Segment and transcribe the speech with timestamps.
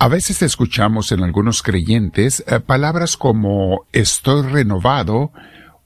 [0.00, 5.32] A veces escuchamos en algunos creyentes eh, palabras como estoy renovado,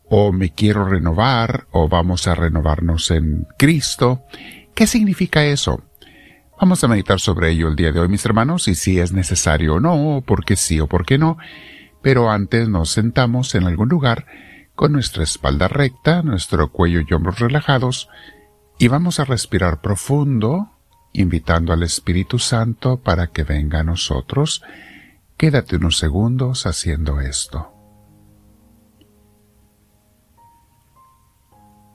[0.05, 4.25] o me quiero renovar, o vamos a renovarnos en Cristo.
[4.75, 5.83] ¿Qué significa eso?
[6.61, 9.77] Vamos a meditar sobre ello el día de hoy, mis hermanos, y si es necesario
[9.77, 11.39] o no, por qué sí o por qué no.
[12.03, 14.27] Pero antes nos sentamos en algún lugar
[14.75, 18.11] con nuestra espalda recta, nuestro cuello y hombros relajados,
[18.79, 20.72] y vamos a respirar profundo,
[21.13, 24.63] invitando al Espíritu Santo para que venga a nosotros.
[25.37, 27.73] Quédate unos segundos haciendo esto.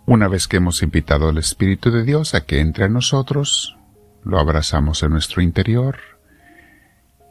[0.06, 3.78] Una vez que hemos invitado al Espíritu de Dios a que entre a nosotros,
[4.24, 5.98] lo abrazamos en nuestro interior,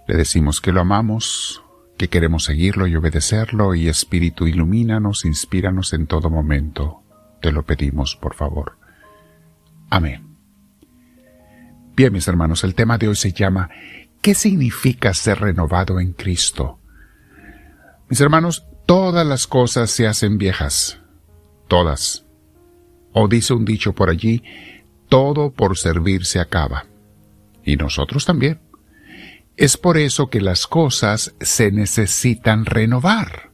[0.06, 1.62] le decimos que lo amamos,
[1.96, 7.02] que queremos seguirlo y obedecerlo, y Espíritu, ilumínanos, inspíranos en todo momento.
[7.40, 8.78] Te lo pedimos, por favor.
[9.90, 10.25] Amén.
[11.96, 13.70] Bien, mis hermanos, el tema de hoy se llama
[14.20, 16.78] ¿Qué significa ser renovado en Cristo?
[18.10, 21.00] Mis hermanos, todas las cosas se hacen viejas.
[21.68, 22.26] Todas.
[23.14, 24.42] O dice un dicho por allí,
[25.08, 26.84] todo por servir se acaba.
[27.64, 28.60] Y nosotros también.
[29.56, 33.52] Es por eso que las cosas se necesitan renovar.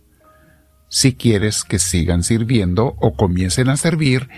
[0.89, 4.28] Si quieres que sigan sirviendo o comiencen a servir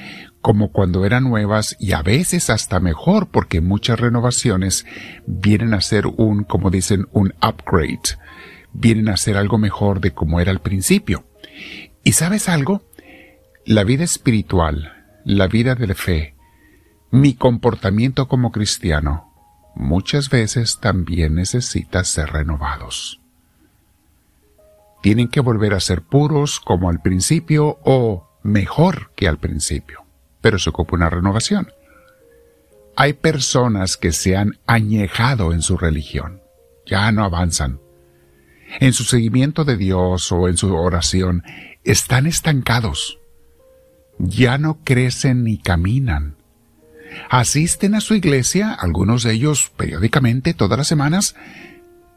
[0.45, 4.84] como cuando eran nuevas y a veces hasta mejor porque muchas renovaciones
[5.25, 8.19] vienen a ser un, como dicen, un upgrade,
[8.75, 11.25] vienen a ser algo mejor de como era al principio.
[12.05, 12.83] ¿Y sabes algo?
[13.64, 14.92] La vida espiritual,
[15.25, 16.34] la vida de la fe,
[17.11, 19.33] mi comportamiento como cristiano,
[19.75, 23.19] muchas veces también necesita ser renovados.
[25.03, 30.04] Tienen que volver a ser puros como al principio o mejor que al principio
[30.45, 31.73] pero se ocupa una renovación.
[32.97, 36.42] Hay personas que se han añejado en su religión,
[36.84, 37.81] ya no avanzan.
[38.78, 41.45] En su seguimiento de Dios o en su oración
[41.83, 43.19] están estancados.
[44.19, 46.36] Ya no crecen ni caminan.
[47.30, 51.36] Asisten a su iglesia, algunos de ellos periódicamente, todas las semanas,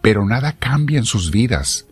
[0.01, 1.87] pero nada cambia en sus vidas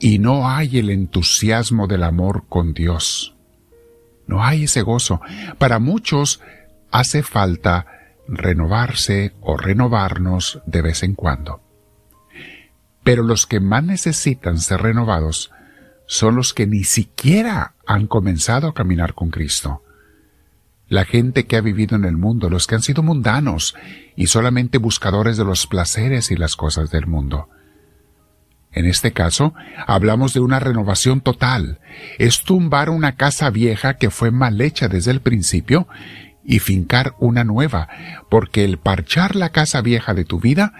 [0.00, 3.35] y no hay el entusiasmo del amor con Dios.
[4.26, 5.20] No hay ese gozo.
[5.58, 6.40] Para muchos
[6.90, 7.86] hace falta
[8.28, 11.60] renovarse o renovarnos de vez en cuando.
[13.04, 15.52] Pero los que más necesitan ser renovados
[16.06, 19.82] son los que ni siquiera han comenzado a caminar con Cristo.
[20.88, 23.74] La gente que ha vivido en el mundo, los que han sido mundanos
[24.14, 27.48] y solamente buscadores de los placeres y las cosas del mundo.
[28.76, 29.54] En este caso,
[29.86, 31.80] hablamos de una renovación total.
[32.18, 35.88] Es tumbar una casa vieja que fue mal hecha desde el principio
[36.44, 37.88] y fincar una nueva,
[38.28, 40.74] porque el parchar la casa vieja de tu vida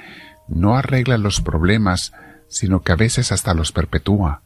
[0.46, 2.12] no arregla los problemas,
[2.48, 4.42] sino que a veces hasta los perpetúa.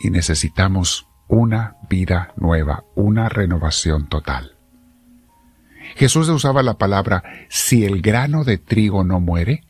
[0.00, 4.56] Y necesitamos una vida nueva, una renovación total.
[5.94, 9.62] Jesús usaba la palabra si el grano de trigo no muere,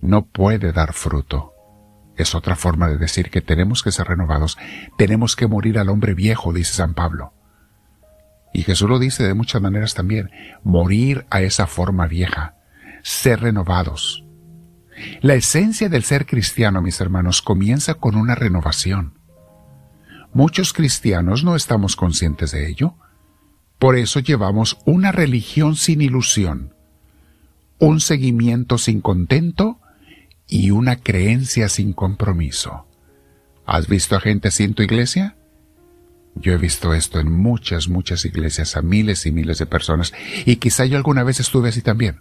[0.00, 1.52] no puede dar fruto
[2.16, 4.56] es otra forma de decir que tenemos que ser renovados,
[4.96, 7.32] tenemos que morir al hombre viejo, dice San Pablo.
[8.52, 10.30] Y Jesús lo dice de muchas maneras también,
[10.64, 12.54] morir a esa forma vieja,
[13.02, 14.24] ser renovados.
[15.20, 19.18] La esencia del ser cristiano, mis hermanos, comienza con una renovación.
[20.32, 22.94] Muchos cristianos no estamos conscientes de ello.
[23.78, 26.74] Por eso llevamos una religión sin ilusión,
[27.78, 29.80] un seguimiento sin contento
[30.48, 32.86] y una creencia sin compromiso.
[33.64, 35.36] ¿Has visto a gente así en tu iglesia?
[36.34, 40.12] Yo he visto esto en muchas, muchas iglesias, a miles y miles de personas,
[40.44, 42.20] y quizá yo alguna vez estuve así también,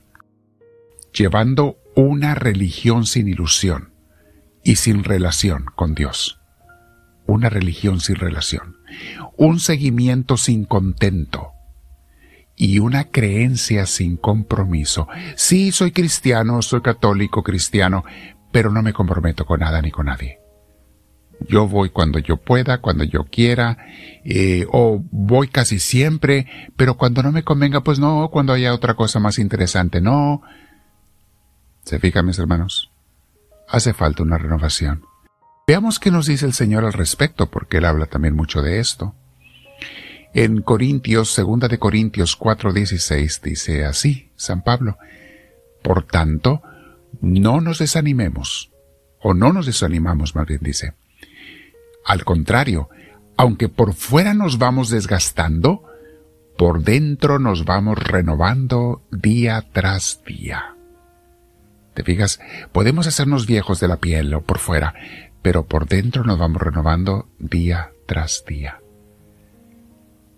[1.13, 3.93] llevando una religión sin ilusión
[4.63, 6.39] y sin relación con Dios.
[7.27, 8.77] Una religión sin relación.
[9.35, 11.54] Un seguimiento sin contento
[12.55, 15.07] y una creencia sin compromiso.
[15.35, 18.03] Sí, soy cristiano, soy católico cristiano,
[18.51, 20.39] pero no me comprometo con nada ni con nadie.
[21.47, 23.77] Yo voy cuando yo pueda, cuando yo quiera,
[24.23, 26.47] eh, o voy casi siempre,
[26.77, 30.41] pero cuando no me convenga, pues no, cuando haya otra cosa más interesante, no.
[31.83, 32.91] ¿Se fijan, mis hermanos?
[33.67, 35.03] Hace falta una renovación.
[35.67, 39.15] Veamos qué nos dice el Señor al respecto, porque Él habla también mucho de esto.
[40.37, 44.97] En Corintios, segunda de Corintios 4:16 dice así, San Pablo,
[45.81, 46.61] Por tanto,
[47.21, 48.69] no nos desanimemos,
[49.21, 50.93] o no nos desanimamos, más bien dice.
[52.05, 52.89] Al contrario,
[53.37, 55.85] aunque por fuera nos vamos desgastando,
[56.57, 60.75] por dentro nos vamos renovando día tras día.
[61.93, 62.41] ¿Te fijas?
[62.73, 64.95] Podemos hacernos viejos de la piel o por fuera,
[65.41, 68.81] pero por dentro nos vamos renovando día tras día.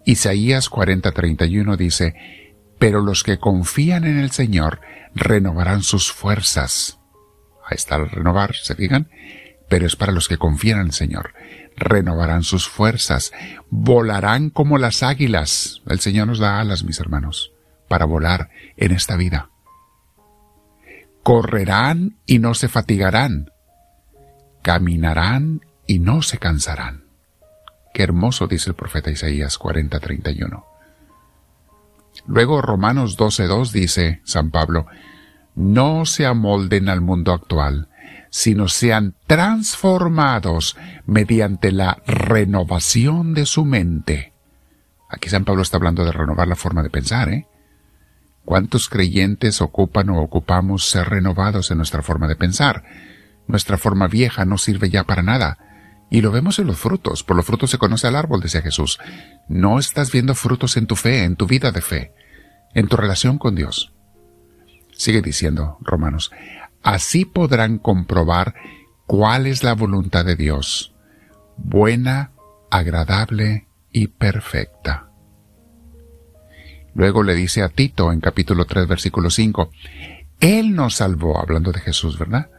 [0.07, 2.15] Isaías 40:31 dice,
[2.80, 4.81] Pero los que confían en el Señor
[5.13, 7.00] renovarán sus fuerzas.
[7.65, 9.09] Ahí está el renovar, ¿se fijan?
[9.69, 11.33] Pero es para los que confían en el Señor.
[11.75, 13.33] Renovarán sus fuerzas,
[13.69, 15.81] volarán como las águilas.
[15.88, 17.51] El Señor nos da alas, mis hermanos,
[17.88, 19.50] para volar en esta vida
[21.27, 23.51] correrán y no se fatigarán,
[24.62, 27.06] caminarán y no se cansarán.
[27.97, 30.65] Qué hermoso dice el profeta Isaías 40:31.
[32.27, 34.85] Luego Romanos 12:2 dice San Pablo,
[35.55, 37.89] no se amolden al mundo actual,
[38.29, 40.77] sino sean transformados
[41.07, 44.31] mediante la renovación de su mente.
[45.09, 47.47] Aquí San Pablo está hablando de renovar la forma de pensar, ¿eh?
[48.45, 52.83] ¿Cuántos creyentes ocupan o ocupamos ser renovados en nuestra forma de pensar?
[53.47, 55.66] Nuestra forma vieja no sirve ya para nada.
[56.09, 57.24] Y lo vemos en los frutos.
[57.24, 59.00] Por los frutos se conoce al árbol, decía Jesús.
[59.48, 62.13] No estás viendo frutos en tu fe, en tu vida de fe,
[62.74, 63.94] en tu relación con Dios.
[64.92, 66.31] Sigue diciendo, Romanos,
[66.81, 68.56] así podrán comprobar
[69.06, 70.94] cuál es la voluntad de Dios,
[71.57, 72.31] buena,
[72.71, 75.09] agradable y perfecta.
[76.94, 79.69] Luego le dice a Tito en capítulo 3, versículo 5,
[80.39, 82.50] Él nos salvó, hablando de Jesús, ¿verdad?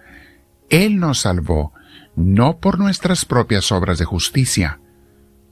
[0.70, 1.72] Él nos salvó,
[2.16, 4.80] no por nuestras propias obras de justicia,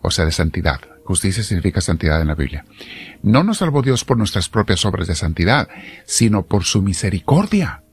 [0.02, 0.80] o sea, de santidad.
[1.04, 2.64] Justicia significa santidad en la Biblia.
[3.22, 5.68] No nos salvó Dios por nuestras propias obras de santidad,
[6.04, 7.84] sino por su misericordia.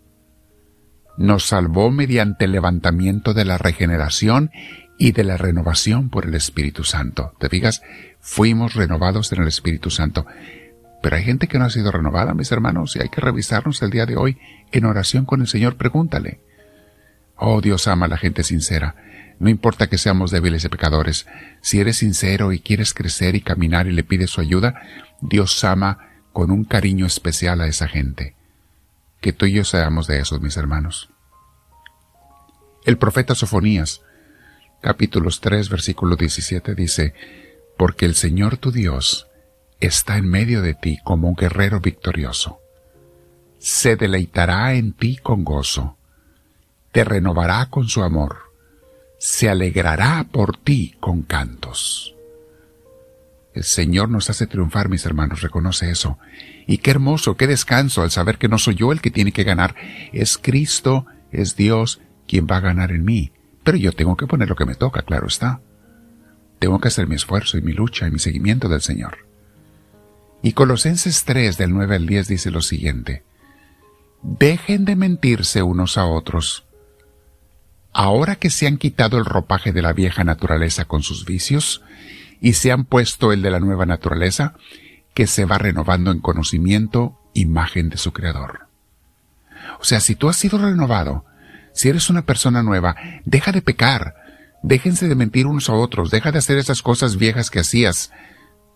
[1.18, 4.50] Nos salvó mediante el levantamiento de la regeneración
[4.98, 7.34] y de la renovación por el Espíritu Santo.
[7.40, 7.82] ¿Te fijas?
[8.20, 10.26] Fuimos renovados en el Espíritu Santo.
[11.04, 13.92] Pero hay gente que no ha sido renovada, mis hermanos, y hay que revisarnos el
[13.92, 14.38] día de hoy
[14.72, 15.76] en oración con el Señor.
[15.76, 16.40] Pregúntale.
[17.36, 18.96] Oh, Dios ama a la gente sincera.
[19.40, 21.26] No importa que seamos débiles y pecadores.
[21.62, 24.82] Si eres sincero y quieres crecer y caminar y le pides su ayuda,
[25.22, 28.36] Dios ama con un cariño especial a esa gente.
[29.22, 31.10] Que tú y yo seamos de esos, mis hermanos.
[32.86, 34.02] El profeta Sofonías,
[34.82, 37.14] capítulos 3, versículo 17, dice,
[37.78, 39.28] Porque el Señor tu Dios
[39.80, 42.60] está en medio de ti como un guerrero victorioso.
[43.60, 45.98] Se deleitará en ti con gozo,
[46.94, 48.38] te renovará con su amor,
[49.18, 52.16] se alegrará por ti con cantos.
[53.56, 56.20] El Señor nos hace triunfar, mis hermanos, reconoce eso.
[56.68, 59.44] Y qué hermoso, qué descanso al saber que no soy yo el que tiene que
[59.44, 59.76] ganar,
[60.12, 63.32] es Cristo, es Dios quien va a ganar en mí.
[63.64, 65.62] Pero yo tengo que poner lo que me toca, claro está.
[66.60, 69.18] Tengo que hacer mi esfuerzo y mi lucha y mi seguimiento del Señor.
[70.44, 73.24] Y Colosenses 3 del 9 al 10 dice lo siguiente.
[74.22, 76.66] Dejen de mentirse unos a otros.
[77.94, 81.84] Ahora que se han quitado el ropaje de la vieja naturaleza con sus vicios
[82.42, 84.56] y se han puesto el de la nueva naturaleza,
[85.14, 88.68] que se va renovando en conocimiento, imagen de su Creador.
[89.80, 91.26] O sea, si tú has sido renovado,
[91.74, 92.96] si eres una persona nueva,
[93.26, 94.16] deja de pecar,
[94.64, 98.12] déjense de mentir unos a otros, deja de hacer esas cosas viejas que hacías,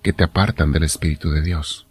[0.03, 1.87] que te apartan del Espíritu de Dios.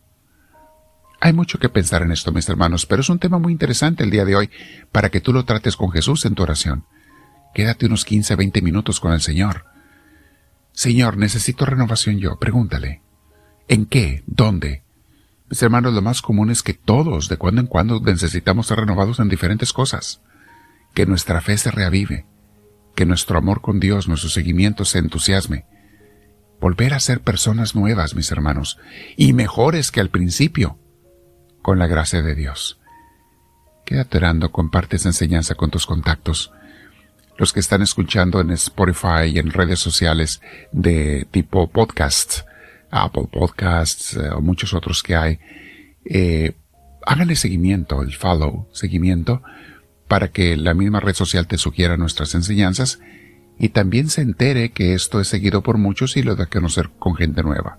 [1.20, 4.10] Hay mucho que pensar en esto, mis hermanos, pero es un tema muy interesante el
[4.10, 4.50] día de hoy
[4.92, 6.84] para que tú lo trates con Jesús en tu oración.
[7.54, 9.64] Quédate unos 15, 20 minutos con el Señor.
[10.72, 12.38] Señor, necesito renovación yo.
[12.38, 13.02] Pregúntale.
[13.68, 14.22] ¿En qué?
[14.26, 14.82] ¿Dónde?
[15.48, 19.20] Mis hermanos, lo más común es que todos, de cuando en cuando, necesitamos ser renovados
[19.20, 20.20] en diferentes cosas.
[20.94, 22.26] Que nuestra fe se reavive.
[22.94, 25.66] Que nuestro amor con Dios, nuestro seguimiento se entusiasme
[26.60, 28.78] volver a ser personas nuevas, mis hermanos,
[29.16, 30.78] y mejores que al principio,
[31.62, 32.80] con la gracia de Dios.
[33.84, 36.52] Quédate orando, comparte esa enseñanza con tus contactos.
[37.38, 40.40] Los que están escuchando en Spotify y en redes sociales
[40.72, 42.40] de tipo podcast,
[42.90, 45.38] Apple Podcasts eh, o muchos otros que hay,
[46.06, 46.54] eh,
[47.04, 49.42] háganle seguimiento, el follow, seguimiento,
[50.08, 53.00] para que la misma red social te sugiera nuestras enseñanzas
[53.58, 56.90] y también se entere que esto es seguido por muchos y lo da a conocer
[56.98, 57.78] con gente nueva.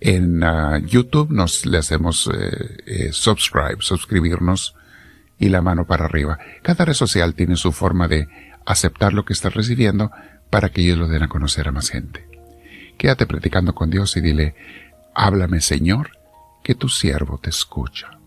[0.00, 4.74] En ah, YouTube nos le hacemos eh, subscribe, suscribirnos
[5.38, 6.38] y la mano para arriba.
[6.62, 8.28] Cada red social tiene su forma de
[8.70, 10.10] aceptar lo que estás recibiendo
[10.50, 12.28] para que ellos lo den a conocer a más gente.
[12.98, 14.54] Quédate platicando con Dios y dile,
[15.14, 16.10] háblame Señor,
[16.62, 18.19] que tu siervo te escucha.